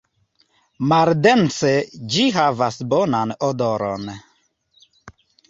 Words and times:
Maldense 0.93 1.73
ĝi 2.15 2.25
havas 2.39 2.81
bonan 2.95 3.35
odoron. 3.51 4.11